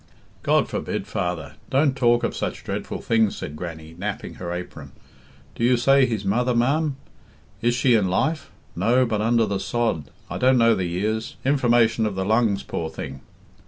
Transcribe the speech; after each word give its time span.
"God 0.41 0.67
forbid, 0.67 1.05
father; 1.05 1.57
don't 1.69 1.95
talk 1.95 2.23
of 2.23 2.35
such 2.35 2.63
dreadful 2.63 3.01
things," 3.01 3.37
said 3.37 3.55
Grannie, 3.55 3.93
napping 3.95 4.33
her 4.41 4.51
apron. 4.51 4.93
"Do 5.53 5.63
you 5.63 5.77
say 5.77 6.07
his 6.07 6.25
mother, 6.25 6.55
ma'am? 6.55 6.95
Is 7.61 7.75
she 7.75 7.93
in 7.93 8.07
life? 8.07 8.49
No, 8.75 9.05
but 9.05 9.21
under 9.21 9.45
the 9.45 9.59
sod, 9.59 10.09
I 10.27 10.39
don't 10.39 10.57
know 10.57 10.73
the 10.73 10.85
years. 10.85 11.35
Information 11.45 12.07
of 12.07 12.15
the 12.15 12.25
lungs, 12.25 12.63
poor 12.63 12.89
thing." 12.89 13.21